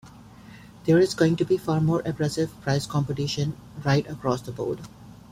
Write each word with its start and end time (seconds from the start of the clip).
There 0.85 0.97
is 0.97 1.13
going 1.13 1.35
to 1.35 1.45
be 1.45 1.57
far 1.59 1.79
more 1.79 2.01
aggressive 2.05 2.59
price 2.61 2.87
competition 2.87 3.55
right 3.85 4.09
across 4.09 4.41
the 4.41 4.51
board. 4.51 4.79